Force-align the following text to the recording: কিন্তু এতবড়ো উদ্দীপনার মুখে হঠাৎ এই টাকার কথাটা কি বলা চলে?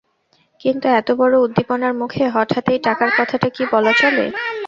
কিন্তু 0.61 0.85
এতবড়ো 0.99 1.37
উদ্দীপনার 1.41 1.93
মুখে 2.01 2.23
হঠাৎ 2.35 2.65
এই 2.73 2.79
টাকার 2.83 3.09
কথাটা 3.13 3.47
কি 3.55 3.63
বলা 3.73 3.93
চলে? 3.93 4.25